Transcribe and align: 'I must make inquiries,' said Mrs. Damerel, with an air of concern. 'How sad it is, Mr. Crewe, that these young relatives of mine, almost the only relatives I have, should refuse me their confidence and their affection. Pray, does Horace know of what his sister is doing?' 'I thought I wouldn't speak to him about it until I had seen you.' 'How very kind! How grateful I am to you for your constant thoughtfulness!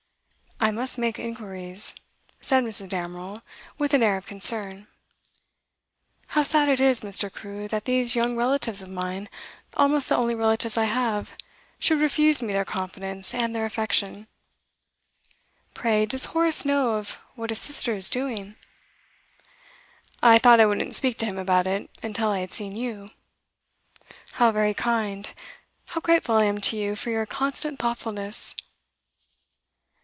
'I 0.63 0.73
must 0.73 0.99
make 0.99 1.17
inquiries,' 1.17 1.95
said 2.39 2.63
Mrs. 2.63 2.87
Damerel, 2.89 3.41
with 3.79 3.95
an 3.95 4.03
air 4.03 4.15
of 4.15 4.27
concern. 4.27 4.85
'How 6.27 6.43
sad 6.43 6.69
it 6.69 6.79
is, 6.79 7.01
Mr. 7.01 7.33
Crewe, 7.33 7.67
that 7.69 7.85
these 7.85 8.15
young 8.15 8.35
relatives 8.35 8.83
of 8.83 8.87
mine, 8.89 9.27
almost 9.73 10.07
the 10.09 10.15
only 10.15 10.35
relatives 10.35 10.77
I 10.77 10.83
have, 10.83 11.35
should 11.79 11.99
refuse 11.99 12.43
me 12.43 12.53
their 12.53 12.63
confidence 12.63 13.33
and 13.33 13.55
their 13.55 13.65
affection. 13.65 14.27
Pray, 15.73 16.05
does 16.05 16.25
Horace 16.25 16.63
know 16.63 16.91
of 16.93 17.13
what 17.33 17.49
his 17.49 17.59
sister 17.59 17.95
is 17.95 18.07
doing?' 18.07 18.55
'I 20.21 20.37
thought 20.37 20.59
I 20.59 20.67
wouldn't 20.67 20.93
speak 20.93 21.17
to 21.17 21.25
him 21.25 21.39
about 21.39 21.65
it 21.65 21.89
until 22.03 22.29
I 22.29 22.37
had 22.41 22.53
seen 22.53 22.75
you.' 22.75 23.07
'How 24.33 24.51
very 24.51 24.75
kind! 24.75 25.33
How 25.87 26.01
grateful 26.01 26.35
I 26.35 26.43
am 26.45 26.61
to 26.61 26.77
you 26.77 26.95
for 26.95 27.09
your 27.09 27.25
constant 27.25 27.79
thoughtfulness! 27.79 28.53